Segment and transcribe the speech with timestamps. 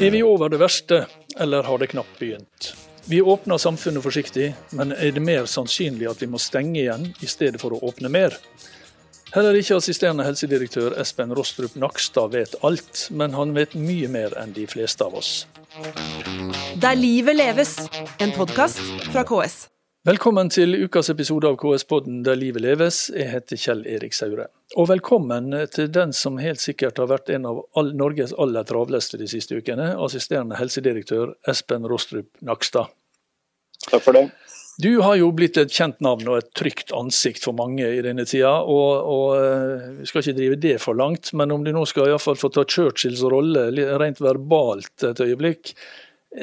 [0.00, 2.74] Er vi over det verste, eller har det knapt begynt?
[3.08, 7.28] Vi åpner samfunnet forsiktig, men er det mer sannsynlig at vi må stenge igjen i
[7.30, 8.34] stedet for å åpne mer?
[9.34, 14.54] Heller ikke assisterende helsedirektør Espen Rostrup Nakstad vet alt, men han vet mye mer enn
[14.56, 15.46] de fleste av oss.
[16.82, 17.76] Der livet leves,
[18.22, 19.75] en podkast fra KS.
[20.06, 23.08] Velkommen til ukas episode av KS-podden Der livet leves.
[23.10, 24.44] Jeg heter Kjell Erik Saure.
[24.78, 29.18] Og velkommen til den som helt sikkert har vært en av all Norges aller travleste
[29.18, 32.94] de siste ukene, assisterende helsedirektør Espen Rostrup Nakstad.
[33.88, 34.22] Takk for det.
[34.78, 38.30] Du har jo blitt et kjent navn og et trygt ansikt for mange i denne
[38.30, 38.60] tida.
[38.62, 42.06] og, og eh, Vi skal ikke drive det for langt, men om du nå skal
[42.06, 45.74] i hvert fall få ta Churchills rolle rent verbalt et øyeblikk,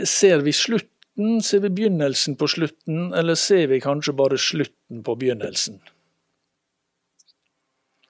[0.04, 1.41] ser vi slutt slutten?
[1.41, 5.80] Ser vi begynnelsen på slutten, eller ser vi kanskje bare slutten på begynnelsen?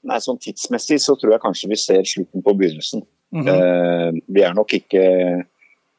[0.04, 3.04] Nei, sånn Tidsmessig så tror jeg kanskje vi ser slutten på begynnelsen.
[3.32, 3.50] Mm -hmm.
[3.50, 5.46] eh, vi er nok ikke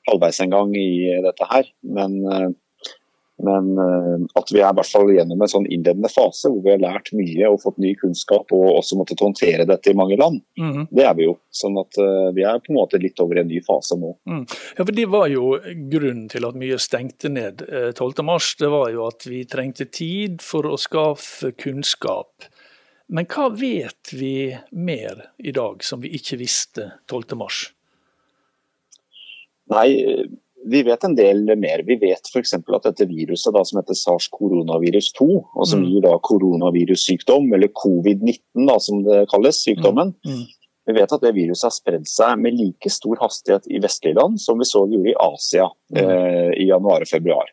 [0.09, 2.51] halvveis engang i dette her, men eh,
[3.43, 6.71] men uh, at vi er i hvert fall gjennom en sånn innledende fase hvor vi
[6.71, 10.39] har lært mye og fått ny kunnskap og også måttet håndtere dette i mange land,
[10.59, 10.87] mm -hmm.
[10.91, 11.35] det er vi jo.
[11.51, 14.15] Sånn at uh, vi er på en måte litt over i en ny fase nå.
[14.27, 14.47] Mm.
[14.79, 15.59] Ja, for Det var jo
[15.91, 18.59] grunnen til at mye stengte ned uh, eh, 12.3.
[18.59, 22.47] Det var jo at vi trengte tid for å skaffe kunnskap.
[23.09, 27.73] Men hva vet vi mer i dag som vi ikke visste 12.3?
[29.75, 29.91] Nei,
[30.65, 31.83] vi vet en del mer.
[31.87, 32.55] Vi vet f.eks.
[32.57, 35.89] at dette viruset da, som heter sars koronavirus 2, og som mm.
[35.91, 40.15] gir da koronavirussykdom, eller covid-19 som det kalles, sykdommen.
[40.25, 40.39] Mm.
[40.41, 40.45] Mm.
[40.85, 44.41] Vi vet at det viruset har spredd seg med like stor hastighet i vestlige land
[44.41, 46.01] som vi så det gjorde i Asia mm.
[46.03, 47.53] eh, i januar og februar.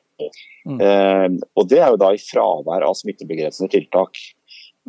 [0.68, 0.82] Mm.
[0.84, 4.20] Eh, og Det er jo da i fravær av smittebegrensende tiltak.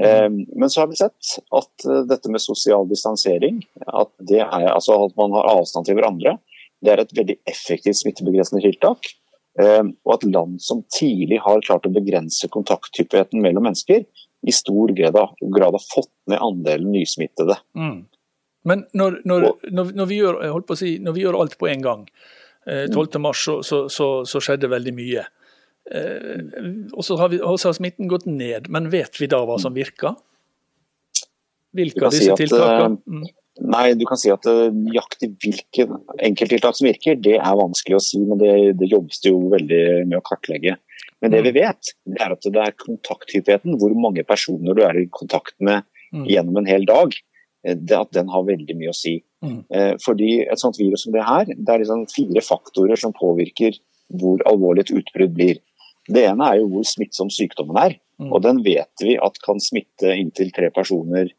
[0.01, 0.07] Mm.
[0.07, 0.29] Eh,
[0.59, 5.15] men så har vi sett at uh, dette med sosial distansering, at, er, altså at
[5.21, 6.39] man har avstand til hverandre,
[6.83, 9.11] det er et veldig effektivt smittebegrensende tiltak.
[9.61, 14.07] Eh, og at land som tidlig har klart å begrense kontakthyppigheten mellom mennesker,
[14.43, 15.19] i stor grad,
[15.55, 17.59] grad har fått ned andelen nysmittede.
[17.79, 18.01] Mm.
[18.67, 20.41] Men når, når, når, når, vi gjør,
[20.79, 22.03] si, når, vi gjør, alt på en gang,
[22.67, 25.25] 12.3 eh, så, så, så, så, skjedde veldig mye.
[25.91, 26.43] Eh,
[26.95, 30.17] og så har, har smitten gått ned, men vet vi da hva som virker?
[31.73, 32.99] Hvilke av disse si tiltakene?
[33.07, 33.31] Mm.
[33.61, 35.85] Nei, du kan si at uh, nøyaktig hvilke
[36.25, 38.21] enkelttiltak som virker, det er vanskelig å si.
[38.25, 40.79] Men det, det jobbes det jo veldig med å kartlegge.
[41.21, 41.59] Men det vi mm.
[41.59, 45.85] vet, det er at det er kontakthyppigheten, hvor mange personer du er i kontakt med
[46.15, 46.25] mm.
[46.33, 47.13] gjennom en hel dag,
[47.67, 49.19] eh, det at den har veldig mye å si.
[49.45, 49.59] Mm.
[49.69, 53.77] Eh, fordi et sånt virus som det her, det er liksom fire faktorer som påvirker
[54.23, 55.61] hvor alvorlig et utbrudd blir.
[56.09, 58.01] Det ene er jo hvor smittsom sykdommen er.
[58.23, 61.31] Og den vet vi at kan smitte inntil tre personer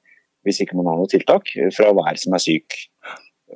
[0.47, 2.77] hvis ikke man har noe tiltak, fra hver som er syk.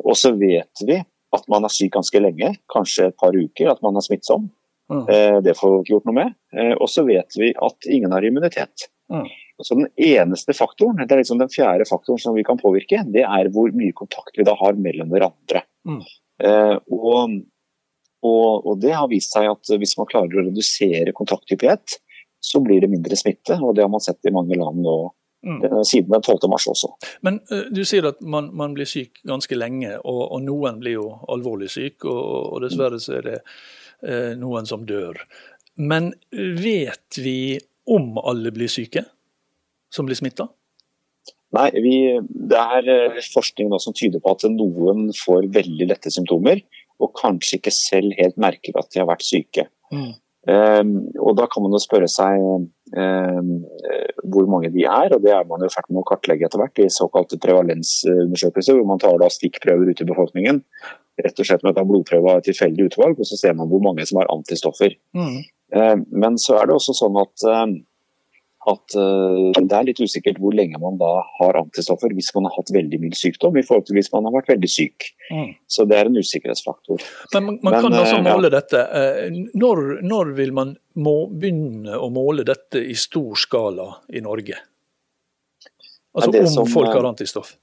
[0.05, 0.99] Og så vet vi
[1.35, 4.47] at man er syk ganske lenge, kanskje et par uker, at man er smittsom.
[4.91, 5.03] Mm.
[5.11, 6.37] Eh, det får vi ikke gjort noe med.
[6.55, 8.87] Eh, og så vet vi at ingen har immunitet.
[9.11, 9.27] Mm.
[9.63, 13.25] Så Den eneste faktoren, det er liksom den fjerde faktoren som vi kan påvirke, det
[13.25, 15.63] er hvor mye kontakt vi da har mellom hverandre.
[15.87, 16.01] Mm.
[16.45, 17.37] Eh, og,
[18.21, 21.97] og, og, det har vist seg at hvis man klarer å redusere kontakthyppighet,
[22.43, 23.57] så blir det mindre smitte.
[23.57, 24.97] og Det har man sett i mange land nå
[25.47, 25.83] Mm.
[25.87, 26.49] siden den 12.
[26.51, 26.89] mars også.
[27.23, 30.97] Men uh, Du sier at man, man, blir syk ganske lenge, og, og noen blir
[30.97, 32.03] jo alvorlig syk.
[32.03, 32.23] Og,
[32.57, 33.37] og dessverre så er det
[34.03, 35.21] eh, noen som dør.
[35.77, 39.05] Men vet vi om alle blir syke
[39.93, 40.49] som blir smitta?
[41.55, 41.95] Nei, vi,
[42.51, 46.59] det er eh, forskning som tyder på at noen får veldig lette symptomer,
[46.99, 49.67] og kanskje ikke selv helt merker at de har vært syke.
[49.93, 50.11] Mm.
[50.47, 53.49] Um, og Da kan man jo spørre seg um,
[54.31, 56.79] hvor mange de er, og det er man jo ferdig med å kartlegge etter hvert
[56.79, 60.61] i såkalte prevalensundersøkelser, hvor man tar da stikkprøver ut i befolkningen.
[61.19, 63.67] Rett og slett med å ta blodprøve av et tilfeldig utvalg, og så ser man
[63.71, 64.95] hvor mange som har antistoffer.
[65.17, 65.37] Mm.
[65.75, 67.47] Um, men så er det også sånn at
[68.67, 72.55] at uh, det er litt usikkert hvor lenge man da har antistoffer hvis man har
[72.57, 75.09] hatt veldig mye sykdom i forhold til hvis man har vært veldig syk.
[75.31, 75.53] Mm.
[75.71, 77.03] Så det er en usikkerhetsfaktor.
[77.33, 78.55] Men man, man Men, kan altså måle ja.
[78.57, 78.83] dette.
[78.91, 84.59] Uh, når, når, vil man må begynne å måle dette i stor skala i Norge?
[86.17, 87.55] Altså om som, folk har antistoff?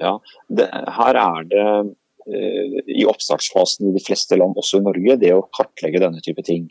[0.00, 0.14] Ja,
[0.48, 1.64] det, her er det
[2.28, 6.68] i oppstartsfasen i de fleste land, også i Norge, det å kartlegge denne type ting.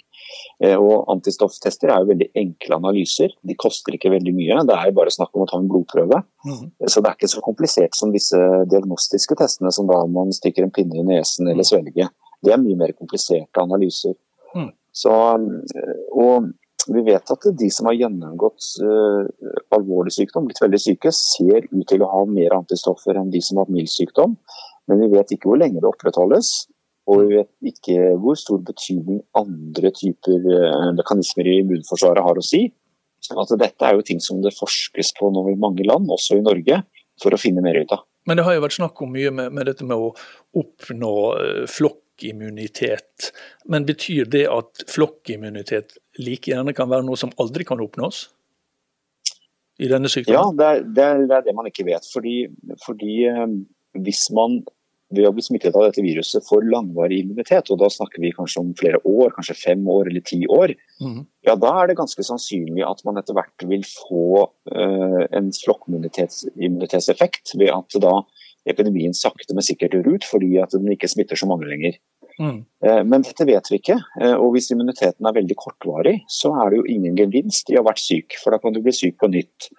[0.64, 3.34] Eh, og Antistofftester er jo veldig enkle analyser.
[3.48, 4.62] De koster ikke veldig mye.
[4.68, 6.22] Det er jo bare snakk om å ta en blodprøve.
[6.46, 6.64] Mm.
[6.86, 8.40] Så det er ikke så komplisert som disse
[8.72, 11.70] diagnostiske testene som da man stikker en pinne i nesen eller mm.
[11.72, 12.12] svelger.
[12.46, 14.16] Det er mye mer kompliserte analyser.
[14.56, 14.72] Mm.
[14.96, 16.52] Så, eh, og
[16.90, 19.28] Vi vet at de som har gjennomgått uh,
[19.76, 23.60] alvorlig sykdom, blitt veldig syke, ser ut til å ha mer antistoffer enn de som
[23.60, 24.38] har hatt mild sykdom.
[24.90, 26.52] Men vi vet ikke hvor lenge det opprettholdes.
[27.10, 32.46] Og vi vet ikke hvor stor betydning andre typer uh, mekanismer i immunforsvaret har å
[32.46, 32.68] si.
[33.24, 36.46] Så dette er jo ting som det forskes på nå i mange land, også i
[36.46, 36.80] Norge,
[37.22, 38.06] for å finne mer ut av.
[38.30, 40.12] Men det har jo vært snakk om mye med, med dette med å
[40.60, 43.32] oppnå uh, flokkimmunitet.
[43.70, 48.28] Men betyr det at flokkimmunitet like gjerne kan være noe som aldri kan oppnås?
[49.80, 50.36] I denne sykdommen?
[50.36, 52.06] Ja, det er det, er, det, er det man ikke vet.
[52.14, 52.36] Fordi,
[52.86, 53.62] fordi um,
[54.06, 54.60] hvis man
[55.16, 58.62] ved å bli smittet av dette viruset får langvarig immunitet, og da snakker vi kanskje
[58.62, 61.20] om flere år, kanskje fem år eller ti år, mm.
[61.50, 67.56] ja da er det ganske sannsynlig at man etter hvert vil få uh, en flokkimmunitetseffekt
[67.58, 68.14] ved at da
[68.70, 71.98] epidemien sakte, men sikkert dør ut fordi at den ikke smitter så mange lenger.
[72.40, 72.60] Mm.
[72.86, 76.70] Uh, men dette vet vi ikke, uh, og hvis immuniteten er veldig kortvarig, så er
[76.70, 79.18] det jo ingen gevinst i å ha vært syk, for da kan du bli syk
[79.20, 79.74] på nytt.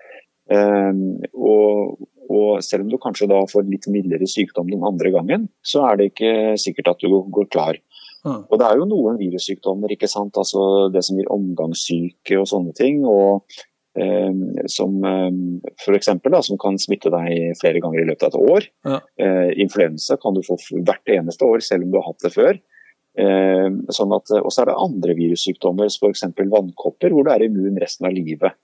[0.50, 5.82] og og selv om du kanskje da får litt mildere sykdom den andre gangen, så
[5.88, 7.80] er det ikke sikkert at du går klar.
[8.24, 8.44] Mm.
[8.46, 10.36] Og Det er jo noen virussykdommer, ikke sant?
[10.38, 13.02] Altså det som gir omgangssyke og sånne ting.
[13.08, 13.46] og
[13.98, 14.30] eh,
[14.70, 15.30] Som eh,
[15.82, 18.68] for eksempel, da, som kan smitte deg flere ganger i løpet av et år.
[18.86, 19.00] Ja.
[19.24, 22.60] Eh, influensa kan du få hvert eneste år, selv om du har hatt det før.
[23.18, 26.28] Eh, sånn at, og så er det andre virussykdommer, f.eks.
[26.38, 28.54] vannkopper, hvor du er immun resten av livet.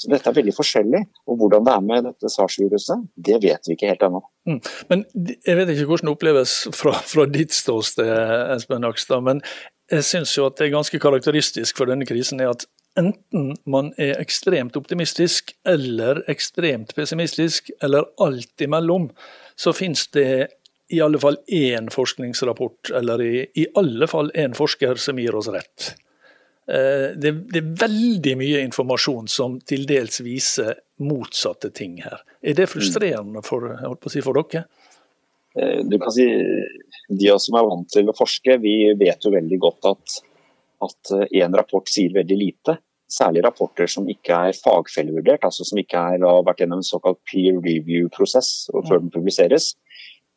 [0.00, 1.00] Så Dette er veldig forskjellig.
[1.28, 4.22] og Hvordan det er med dette SARS-viruset, det vet vi ikke helt ennå.
[4.48, 4.60] Mm.
[4.88, 5.04] Men
[5.46, 8.10] Jeg vet ikke hvordan det oppleves fra, fra ditt ståsted,
[8.56, 9.22] Espen Nakstad.
[9.26, 9.44] Men
[9.92, 12.66] jeg syns jo at det er ganske karakteristisk for denne krisen er at
[12.98, 19.10] enten man er ekstremt optimistisk eller ekstremt pessimistisk, eller alt imellom,
[19.54, 20.48] så finnes det
[20.90, 25.50] i alle fall én forskningsrapport, eller i, i alle fall én forsker som gir oss
[25.52, 25.92] rett.
[26.68, 32.20] Eh, det, det, er veldig mye informasjon som til dels viser motsatte ting her.
[32.44, 33.72] Er det frustrerende for,
[34.12, 34.66] si, for dere?
[35.58, 36.28] Eh, du kan si,
[37.08, 40.20] De som er vant til å forske, vi vet jo veldig godt at
[40.80, 42.78] at én rapport sier veldig lite.
[43.12, 47.18] Særlig rapporter som ikke er fagfellevurdert, altså som ikke er, har vært gjennom en såkalt
[47.28, 49.74] peer review-prosess før den publiseres.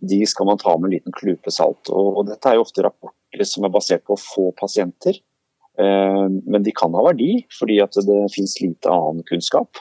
[0.04, 1.88] De skal man ta med en liten klype salt.
[1.88, 5.33] Og, og dette er jo ofte rapporter som er basert på få pasienter Eh,
[5.80, 9.80] men de kan ha verdi, fordi at det finnes lite annen kunnskap.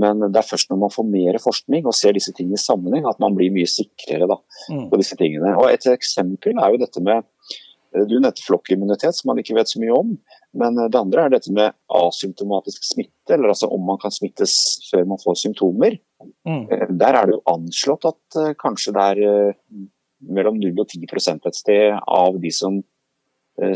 [0.00, 3.06] Men det er først når man får mer forskning og ser disse tingene i sammenheng,
[3.08, 4.36] at man blir mye sikrere da,
[4.72, 4.88] mm.
[4.92, 5.54] på disse tingene.
[5.56, 9.72] Og Et eksempel er jo dette med eh, Du nevnte flokkimmunitet, som man ikke vet
[9.72, 10.14] så mye om.
[10.56, 14.56] Men det andre er dette med asymptomatisk smitte, eller altså om man kan smittes
[14.90, 15.96] før man får symptomer.
[16.48, 16.64] Mm.
[16.68, 19.48] Eh, der er det jo anslått at kanskje det er
[20.26, 21.08] mellom 0 og 10
[21.48, 22.95] et sted av de som Eh,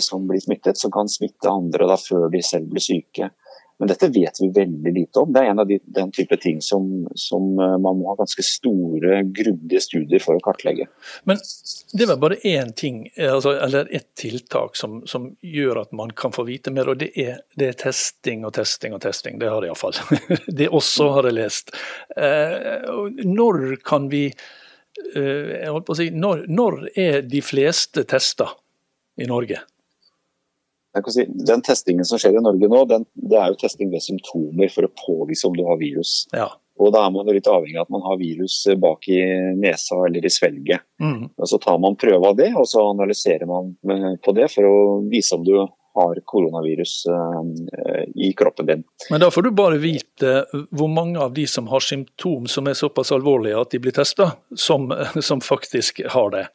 [0.03, 3.31] som blir smittet, som kan smitte andre da, før de selv blir syke.
[3.81, 5.31] Men dette vet vi veldig lite om.
[5.33, 8.45] Det er en av de, den type ting som, som, eh, man må ha ganske
[8.45, 10.85] store, grundige studier for å kartlegge.
[11.25, 11.41] Men
[11.97, 16.13] det vel bare én ting, eh, altså, eller ett tiltak som, som, gjør at man
[16.13, 19.41] kan få vite mer, og det er, det er testing og testing og testing.
[19.41, 19.97] Det har jeg iallfall.
[20.61, 21.73] det også har jeg lest.
[23.25, 24.27] når kan vi
[25.15, 28.51] jeg holdt på å si, når, når er de fleste testa
[29.21, 29.61] i Norge?
[31.07, 34.73] Si, den testingen som skjer i Norge nå, den, det er jo testing ved symptomer
[34.73, 36.25] for å påvise om du har virus.
[36.35, 36.49] Ja.
[36.81, 39.21] Og Da er man jo litt avhengig av at man har virus bak i
[39.61, 40.83] nesa eller i svelget.
[41.03, 41.29] Mm.
[41.37, 43.75] Og Så tar man prøve av det, og så analyserer man
[44.25, 44.79] på det for å
[45.13, 45.55] vise om du
[45.95, 47.43] har koronavirus uh,
[48.15, 48.85] i kroppen din.
[49.11, 52.79] Men da får du bare vite hvor mange av de som har symptom som er
[52.79, 54.89] såpass alvorlige at de blir testa, som,
[55.21, 56.47] som faktisk har det.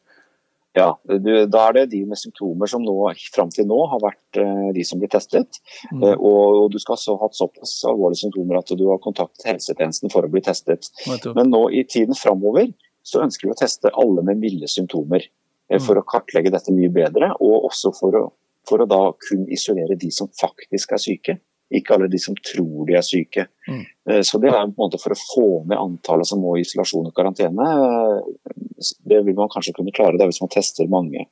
[0.75, 2.95] Ja, du, Da er det de med symptomer som nå,
[3.33, 5.61] fram til nå har vært uh, de som blir testet.
[5.93, 6.03] Mm.
[6.03, 10.27] Uh, og, du skal ha hatt såpass alvorlige symptomer at du har kontaktet helsetjenesten for
[10.27, 10.91] å bli testet.
[11.31, 12.67] Men nå i tiden framover
[13.05, 15.23] så ønsker vi å teste alle med milde symptomer.
[15.71, 18.25] Uh, for å kartlegge dette mye bedre, og også for å,
[18.69, 21.39] for å da kun isolere de som faktisk er syke
[21.73, 23.47] ikke alle de som tror de er syke.
[23.67, 23.83] Mm.
[24.09, 26.65] Eh, så det er på en måte for å få ned antallet som må i
[26.65, 27.65] isolasjon og karantene.
[27.65, 28.59] Eh,
[29.09, 31.25] det vil man kanskje kunne klare det hvis man tester mange.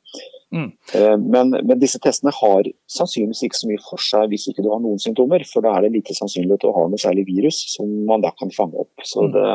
[0.53, 0.69] Mm.
[0.97, 4.71] Eh, men, men, disse testene har sannsynligvis ikke så mye for seg hvis ikke du
[4.73, 5.45] har noen symptomer.
[5.49, 8.33] For da er det lite sannsynlig at du har noe særlig virus som man da
[8.39, 9.05] kan fange opp.
[9.05, 9.33] Så mm.
[9.37, 9.49] det,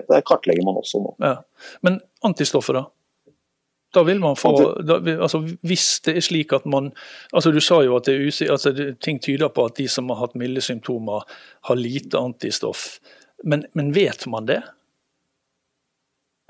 [0.00, 1.16] dette kartlegger man også nå.
[1.22, 1.38] Ja.
[1.86, 2.86] Men antistoffer, da?
[3.94, 6.92] Da vil man få, da, altså Hvis det er slik at man
[7.32, 10.22] altså Du sa jo at det er altså, ting tyder på at de som har
[10.24, 11.22] hatt milde symptomer,
[11.68, 12.98] har lite antistoff.
[13.44, 14.62] Men, men vet man det?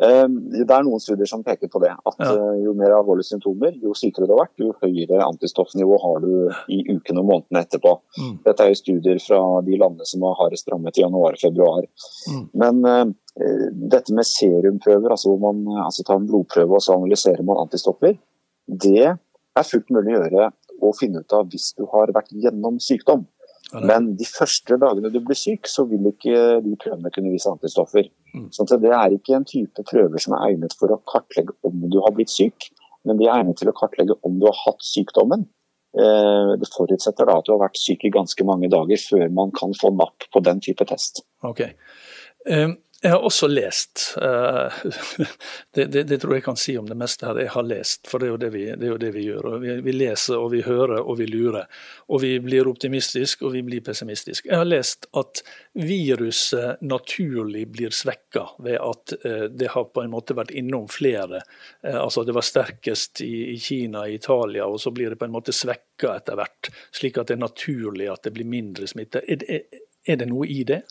[0.02, 1.92] Eh, det er noen studier som peker på det.
[1.94, 2.32] At Ja.
[2.34, 6.50] eh, jo mer alvorlige symptomer, jo sykere du har vært, jo høyere antistoffnivå har du
[6.68, 8.00] i ukene og månedene etterpå.
[8.18, 8.38] Mm.
[8.44, 11.86] Dette er jo studier fra de landene som har hardest rammet i januar og februar.
[12.30, 12.50] Mm.
[12.54, 16.96] Men eh, dette med serumprøver, altså hvor man eh, altså tar en blodprøve og så
[16.98, 18.16] analyserer man antistoffer,
[18.66, 20.50] det er fullt mulig å gjøre
[20.84, 23.26] og finne ut av hvis du har vært gjennom sykdom.
[23.74, 28.06] Men de første dagene du blir syk, så vil ikke de prøvene kunne vise antistoffer.
[28.34, 28.46] Mm.
[28.54, 31.98] Sånn det er ikke en type prøver som er egnet for å kartlegge om du
[32.04, 32.68] har blitt syk,
[33.08, 35.46] men de er egnet til å kartlegge om du har hatt sykdommen.
[35.98, 39.50] Eh, Det forutsetter da at du har vært syk i ganske mange dager før man
[39.58, 41.24] kan få napp på den type test.
[41.42, 41.66] Ok.
[42.46, 42.70] Eh,
[43.04, 44.76] Jeg har også lest, eh,
[45.76, 48.16] det, det, det tror jeg kan si om det meste her, jeg har lest, for
[48.22, 49.48] det er jo det vi, det jo vi gjør.
[49.60, 51.66] Vi, vi leser og vi hører og vi lurer.
[52.08, 54.48] Og vi blir optimistiske og vi blir pessimistiske.
[54.48, 55.42] Jeg har lest at
[55.76, 61.44] viruset naturlig blir svekka ved at eh, det har på en måte vært innom flere.
[61.84, 65.28] Eh, Altså Det var sterkest i, i Kina, i Italia, og så blir det på
[65.28, 66.72] en måte svekka etter hvert.
[66.94, 69.20] Slik at det er naturlig at det blir mindre smitte.
[69.28, 70.82] Er, det- er det noe i det?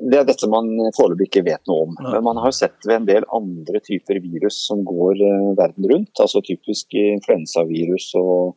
[0.00, 0.64] Det er dette man
[0.96, 1.92] foreløpig ikke vet noe om.
[2.00, 6.14] Men man har sett ved en del andre typer virus som går eh, verden rundt.
[6.24, 8.54] altså Typisk influensavirus og,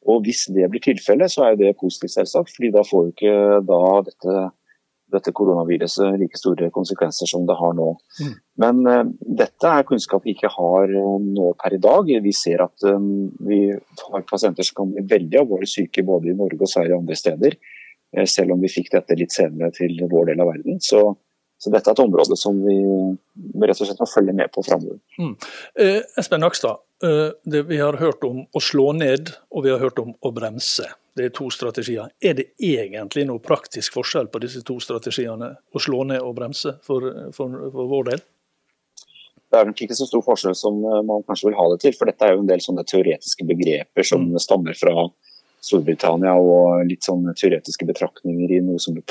[0.07, 2.49] Og Hvis det blir tilfellet, så er det positivt, selvsagt.
[2.55, 4.51] fordi da får jo ikke da dette,
[5.13, 7.89] dette koronaviruset like store konsekvenser som det har nå.
[8.19, 8.33] Mm.
[8.63, 9.03] Men uh,
[9.41, 12.09] dette er kunnskap vi ikke har eh, nå per i dag.
[12.25, 16.37] Vi ser at um, vi har pasienter som kan bli veldig alvorlig syke både i
[16.37, 17.57] Norge og Sverige og andre steder.
[18.15, 20.81] Uh, selv om vi fikk dette litt senere til vår del av verden.
[20.83, 21.05] Så,
[21.57, 22.79] så dette er et område som vi
[23.63, 24.99] rett og slett må følge med på framover.
[25.79, 29.99] Eh, Espen Nakstad, det, vi har hørt om å slå ned og vi har hørt
[29.99, 30.85] om å bremse.
[31.13, 32.09] Det er to strategier.
[32.21, 36.77] Er det egentlig noe praktisk forskjell på disse to strategiene, å slå ned og bremse,
[36.85, 37.05] for,
[37.35, 38.23] for, for vår del?
[39.53, 41.93] Det er nok ikke så stor forskjell som eh, man kanskje vil ha det til,
[41.93, 44.39] for dette er jo en del sånne teoretiske begreper som Mm.
[44.41, 45.05] stammer fra
[45.63, 49.03] Storbritannia og litt sånn teoretiske betraktninger i noe som ble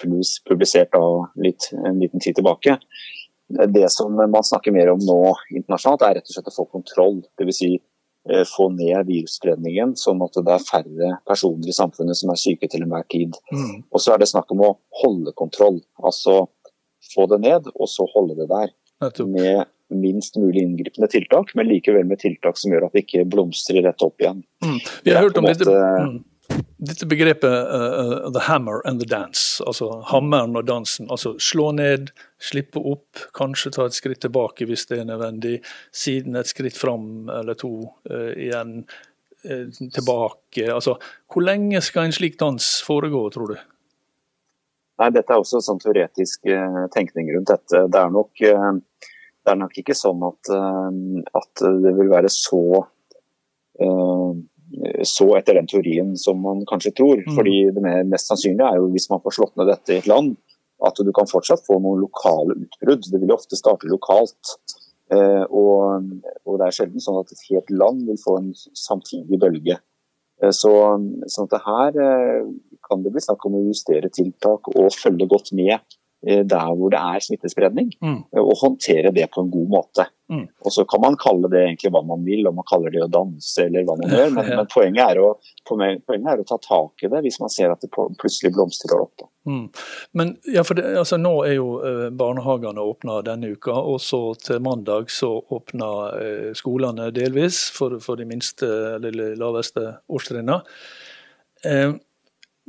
[0.51, 0.99] publisert
[1.41, 2.77] litt, en liten tid tilbake.
[3.49, 5.21] Det som man snakker mer om nå
[5.55, 7.23] internasjonalt, er rett og slett å få kontroll.
[7.41, 7.57] Dvs.
[7.57, 7.81] Si, eh,
[8.47, 12.85] få ned virusspredningen, sånn at det er færre personer i samfunnet som er syke til
[12.85, 13.35] enhver tid.
[13.51, 13.83] Mm.
[13.91, 15.81] Og så er det snakk om å holde kontroll.
[16.03, 16.45] Altså
[17.13, 18.71] få det ned, og så holde det der
[19.27, 23.83] med minst mulig inngripende tiltak, men likevel med tiltak som gjør at det ikke blomstrer
[23.85, 24.45] rett opp igjen.
[24.65, 24.79] Mm.
[25.05, 25.67] Vi har hørt om litt...
[25.67, 26.21] mm.
[26.83, 29.63] Dette begrepet uh, 'the hammer and the dance'.
[29.67, 31.07] Altså hammeren og dansen.
[31.11, 32.11] Altså slå ned,
[32.43, 35.61] slippe opp, kanskje ta et skritt tilbake hvis det er nødvendig.
[35.95, 37.73] Siden et skritt fram eller to
[38.11, 38.83] uh, igjen.
[39.43, 40.69] Uh, tilbake.
[40.71, 40.97] Altså,
[41.31, 43.57] hvor lenge skal en slik dans foregå, tror du?
[45.03, 46.47] Nei, Dette er også sånn teoretisk
[46.95, 47.81] tenkning rundt dette.
[47.91, 50.51] Det er nok, det er nok ikke sånn at,
[51.41, 52.61] at det vil være så
[55.07, 57.21] så etter den teorien som man kanskje tror.
[57.23, 57.35] Mm.
[57.37, 60.35] Fordi det mest sannsynlige er jo hvis man får slått ned dette i et land,
[60.83, 63.07] at du kan fortsatt få noen lokale utbrudd.
[63.07, 64.57] Det vil ofte starte lokalt.
[65.13, 66.09] Eh, og,
[66.49, 69.79] og det er sjelden sånn at et helt land vil få en samtidig bølge.
[70.43, 70.73] Eh, Så,
[71.31, 72.47] sånn at det her eh,
[72.89, 75.79] kan det bli snakk om å justere tiltak og følge godt med
[76.23, 77.91] der hvor det er smittespredning.
[78.01, 78.19] Mm.
[78.31, 80.07] eh, Og håndtere det på en god måte.
[80.31, 80.47] Mm.
[80.65, 83.11] Og så kan man kalle det egentlig hva man vil, om man kaller det å
[83.11, 84.31] danse eller hva man gjør.
[84.37, 85.33] Men, men poenget, er å,
[85.69, 89.27] poenget er å ta tak i det hvis man ser at det plutselig blomstrer opp.
[89.49, 89.67] Mm.
[90.15, 94.23] Men ja, for det, altså, nå er jo eh, barnehagene åpna denne uka, og så
[94.39, 100.63] til mandag så åpna eh, skolene delvis for, for de minste eller de laveste årstrinnene.
[101.67, 101.91] Eh,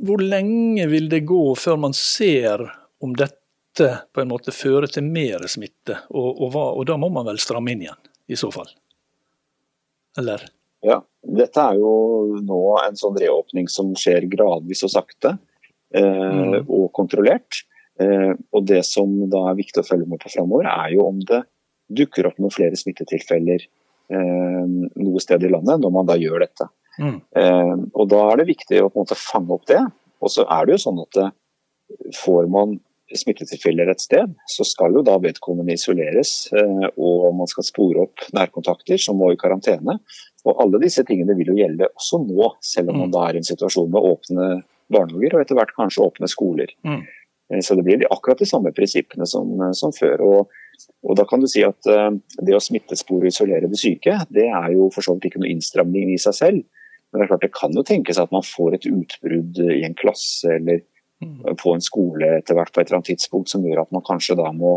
[0.04, 2.66] hvor lenge vil det gå før man ser
[3.04, 3.43] om dette
[3.80, 7.40] på en måte fører til mer smitte, og, og, hva, og da må man vel
[7.42, 8.70] stramme inn igjen, i så fall?
[10.20, 10.44] Eller?
[10.84, 15.38] Ja, Dette er jo nå en sånn reåpning som skjer gradvis og sakte.
[15.94, 16.66] Eh, Mm.
[16.68, 17.62] Og kontrollert.
[18.02, 21.20] Eh, og Det som da er viktig å følge med på framover, er jo om
[21.20, 21.44] det
[21.94, 23.62] dukker opp noen flere smittetilfeller
[24.10, 26.66] eh, noe sted i landet når man da gjør dette.
[26.98, 27.20] Mm.
[27.36, 29.80] Eh, og Da er det viktig å på en måte fange opp det.
[30.20, 31.30] Og så er det jo sånn at det,
[32.18, 32.78] får man
[33.12, 38.24] smittetilfeller et sted, så skal jo da vedkommende isoleres, eh, og man skal spore opp
[38.36, 39.98] nærkontakter som må i karantene.
[40.44, 43.42] Og alle disse tingene vil jo gjelde også nå, selv om man da er i
[43.42, 44.48] en situasjon med åpne
[44.92, 46.72] barnehager og etter hvert kanskje åpne skoler.
[46.84, 47.02] Mm.
[47.52, 50.24] Eh, Så det blir akkurat de samme prinsippene som, som før.
[50.24, 50.60] Og
[51.06, 54.72] Og da kan du si at Det å smittespore og isolere de syke, det er
[54.72, 56.64] jo for så vidt ikke noe innstramning i seg selv.
[57.12, 59.94] Men det er klart det kan jo tenkes at man får et utbrudd i en
[59.94, 60.93] klasse eller mm.
[61.60, 64.36] På en skole etter hvert på et eller annet tidspunkt som gjør at man kanskje
[64.38, 64.76] da må,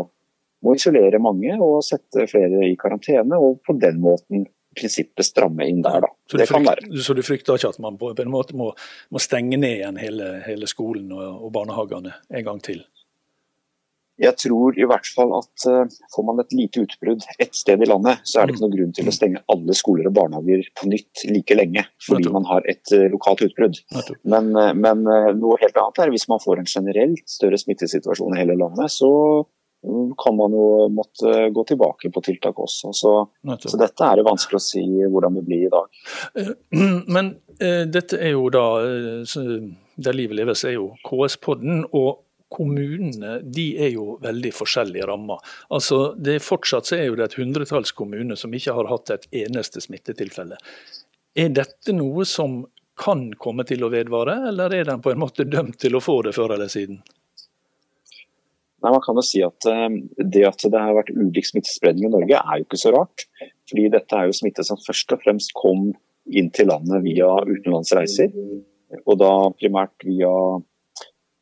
[0.64, 3.38] må isolere mange og sette flere i karantene.
[3.38, 4.46] Og på den måten
[4.78, 6.10] prinsippet stramme inn der, da.
[6.30, 8.70] Så du, frykter, så du frykter ikke at man på en måte må,
[9.10, 12.84] må stenge ned igjen hele, hele skolen og, og, barnehagene en gang til?
[14.18, 17.88] Jeg tror i hvert fall at uh, får man et lite utbrudd ett sted i
[17.88, 20.90] landet, så er det ikke noen grunn til å stenge alle skoler og barnehager på
[20.90, 23.78] nytt like lenge, fordi man har et uh, lokalt utbrudd.
[24.24, 25.06] Men, uh, men
[25.38, 29.12] noe helt annet er hvis man får en generelt større smittesituasjon i hele landet, så
[30.24, 32.92] kan man jo måtte gå tilbake på tiltak også.
[32.92, 33.12] Så,
[33.62, 36.00] så, dette er det vanskelig å si hvordan det blir i dag.
[36.34, 36.54] Eh,
[37.14, 39.36] men eh, dette er jo da eh,
[39.98, 41.84] Der livet leves er jo KS-podden.
[41.92, 45.42] og Kommunene de er jo veldig forskjellige rammer.
[45.74, 49.12] Altså, det er Fortsatt så er jo det et hundretalls kommuner som ikke har hatt
[49.14, 50.56] et eneste smittetilfelle.
[51.38, 52.62] Er dette noe som
[52.98, 56.22] kan komme til å vedvare, eller er den på en måte dømt til å få
[56.26, 56.98] det før eller siden?
[58.78, 59.88] Nei, man kan jo si at eh,
[60.22, 63.26] Det at det har vært ulik smittespredning i Norge er jo ikke så rart.
[63.68, 65.90] Fordi dette er jo smitte som først og fremst kom
[66.28, 68.32] inn til landet via utenlandsreiser.
[69.04, 70.30] Og da primært via,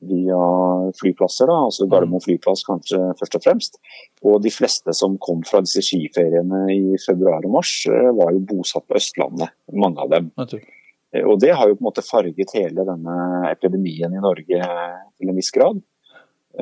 [0.05, 0.39] via
[1.01, 3.79] flyplasser, da, altså Gardermoen flyplass kanskje først og fremst.
[4.27, 8.45] Og de fleste som kom fra disse skiferiene i februar og mars, eh, var jo
[8.53, 9.55] bosatt på Østlandet.
[9.73, 10.31] Mange av dem.
[11.25, 14.59] Og det har jo på en måte farget hele denne epidemien i Norge
[15.17, 15.81] til en viss grad.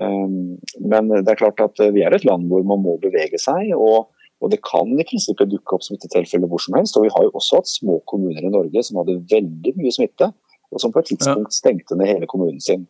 [0.00, 3.72] Ehm, men det er klart at vi er et land hvor man må bevege seg.
[3.74, 4.12] og,
[4.42, 6.98] og det kan i prinsippet dukke opp smittetilfeller hvor som helst.
[6.98, 10.30] Og vi har jo også hatt små kommuner i Norge som hadde veldig mye smitte,
[10.70, 12.86] og som på et tidspunkt stengte ned hele kommunen sin.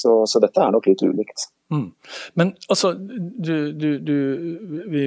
[0.00, 1.48] Så, så dette er nok litt ulikt.
[1.72, 1.90] Mm.
[2.40, 4.16] Men altså, du, du, du,
[4.90, 5.04] vi,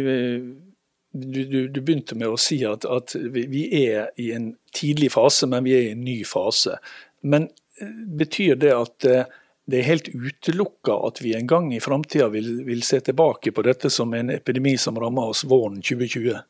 [1.14, 5.76] du, begynte med å si at, at, vi er i en tidlig fase, men vi
[5.78, 6.78] er i en ny fase.
[7.26, 7.50] Men
[7.82, 9.34] eh, betyr det at eh,
[9.66, 13.64] det er helt utelukka at vi en gang i framtida vil, vil, se tilbake på
[13.64, 16.42] dette som en epidemi som rammer oss våren 2020,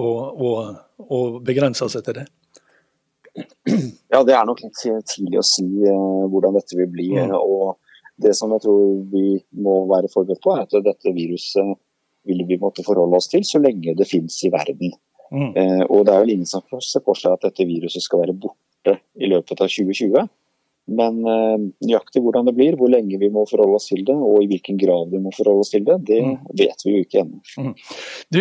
[0.00, 0.78] og, og,
[1.12, 2.28] og begrenser seg til det?
[4.12, 7.10] Ja, Det er nok litt tidlig å si uh, hvordan dette vil bli.
[7.16, 7.32] Mm.
[7.36, 7.78] og
[8.20, 11.78] Det som jeg tror vi må være forberedt på, er at dette viruset
[12.28, 14.92] vil vi måtte forholde oss til så lenge det finnes i verden.
[15.32, 15.50] Mm.
[15.56, 18.36] Eh, og Det er vel ingen som ser for seg at dette viruset skal være
[18.36, 20.28] borte i løpet av 2020.
[20.90, 24.42] Men eh, nøyaktig hvordan det blir, hvor lenge vi må forholde oss til det, og
[24.42, 26.32] i hvilken grad vi må forholde oss til det, det mm.
[26.58, 27.42] vet vi jo ikke ennå.
[27.62, 27.74] Mm.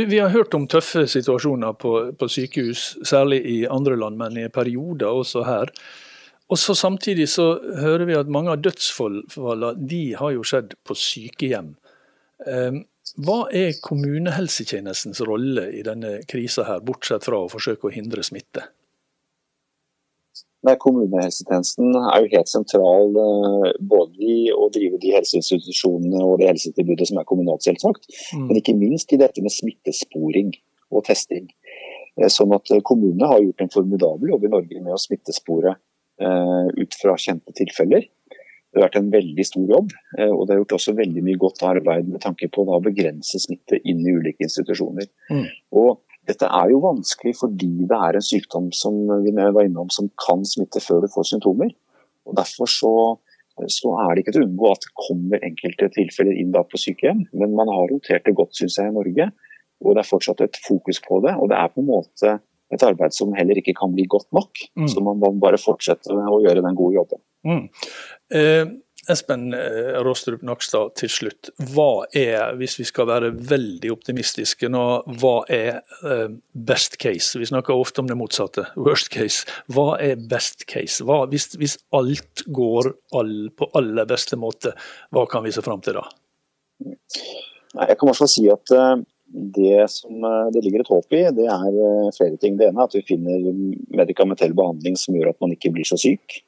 [0.10, 4.50] Vi har hørt om tøffe situasjoner på, på, sykehus, særlig i andre land, men i
[4.50, 5.74] perioder også her.
[6.52, 10.98] Og så Samtidig så hører vi at mange av dødsfallene de har jo skjedd på
[11.00, 11.76] sykehjem.
[12.44, 12.82] Um,
[13.24, 18.66] hva er kommunehelsetjenestens rolle i denne krisa, her, bortsett fra å forsøke å hindre smitte?
[20.68, 26.52] Nei, Kommunehelsetjenesten er jo helt sentral eh, både i å drive de helseinstitusjonene og det
[26.52, 28.44] helsetilbudet som er kommunalt, selvsagt, mm.
[28.46, 30.52] men ikke minst i dette med smittesporing
[30.94, 31.50] og testing.
[32.20, 35.74] Eh, sånn at eh, Kommunene har gjort en formidabel jobb i Norge med å smittespore
[36.22, 38.06] ut fra kjente tilfeller.
[38.72, 39.90] Det har vært en veldig stor jobb,
[40.22, 43.82] og det har gjort også veldig mye godt arbeid med tanke på å begrense smitte
[43.84, 45.10] inn i ulike institusjoner.
[45.28, 45.50] Mm.
[45.82, 50.08] Og dette er jo vanskelig fordi det er en sykdom som vi var innom, som
[50.22, 51.74] kan smitte før du får symptomer.
[52.30, 52.94] Og Derfor så,
[53.66, 57.26] så er det ikke til å unngå at det kommer enkelte tilfeller inn på sykehjem.
[57.34, 59.32] Men man har rotert det godt synes jeg, i Norge,
[59.82, 61.36] og det er fortsatt et fokus på det.
[61.42, 62.38] Og det er på en måte
[62.72, 64.64] et arbeid som heller ikke kan bli godt nok.
[64.80, 64.88] Mm.
[64.92, 67.24] Så man må bare fortsette å gjøre den gode jobben.
[67.48, 67.68] Mm.
[68.38, 68.72] Eh,
[69.10, 71.50] Espen eh, Råstrup Nakstad, til slutt.
[71.74, 74.84] Hva er, hvis vi skal være veldig optimistiske nå,
[75.22, 77.40] hva er eh, best case?
[77.42, 79.48] Vi snakker ofte om det motsatte, worst case.
[79.74, 81.02] Hva er best case?
[81.08, 84.76] Hva, hvis, hvis, alt går all, på aller beste måte,
[85.10, 86.06] hva kan vi se fram til da?
[86.82, 91.15] Nei, jeg kan i hvert fall si at eh, det som det ligger et håp
[91.15, 91.76] i, det er
[92.17, 92.58] flere ting.
[92.60, 93.52] Det ene er at vi finner
[93.96, 96.41] medikamentell behandling som gjør at man ikke blir så syk.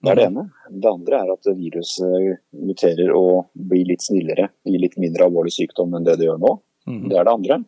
[0.00, 0.46] Det er det ene.
[0.70, 4.48] Det andre er at viruset muterer og blir litt snillere.
[4.64, 6.54] Gir litt mindre alvorlig sykdom enn det det gjør nå.
[6.88, 7.02] Mm.
[7.10, 7.60] Det er det andre.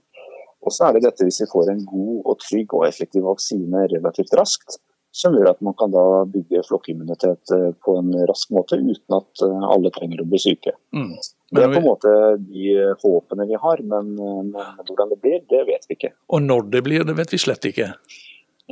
[0.62, 3.84] Og så er det dette hvis vi får en god og trygg og effektiv vaksine
[3.92, 4.78] relativt raskt,
[5.12, 9.44] som gjør at man kan da bygge flokkimmunitet eh, på en rask måte uten at
[9.44, 10.72] eh, alle trenger å bli syke.
[10.96, 11.12] Mm.
[11.52, 14.52] Det er på en måte de håpene vi har, men, men
[14.88, 16.12] hvordan det blir, det vet vi ikke.
[16.32, 17.90] Og når det blir, det vet vi slett ikke.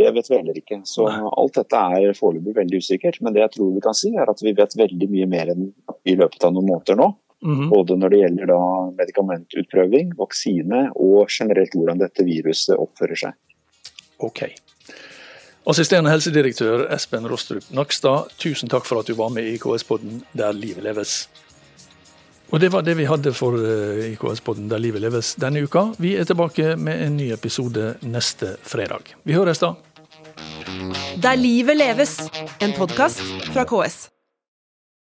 [0.01, 0.81] Det vet vi heller ikke.
[0.89, 3.19] Så alt dette er foreløpig veldig usikkert.
[3.21, 5.67] Men det jeg tror vi kan si, er at vi vet veldig mye mer enn
[6.09, 7.11] i løpet av noen måneder nå.
[7.45, 7.69] Mm.
[7.73, 8.63] Både når det gjelder da
[9.01, 13.37] medikamentutprøving, vaksine og generelt hvordan dette viruset oppfører seg.
[14.21, 14.45] Ok.
[15.71, 20.57] Assisterende helsedirektør Espen Rostrup Nakstad, tusen takk for at du var med i KS-podden Der
[20.57, 21.23] livet leves.
[22.51, 25.93] Og Det var det vi hadde for eh, IKS-podden Der livet leves denne uka.
[26.03, 29.15] Vi er tilbake med en ny episode neste fredag.
[29.23, 29.75] Vi høres da.
[31.23, 32.17] Der livet leves,
[32.61, 33.23] en podkast
[33.55, 34.09] fra KS.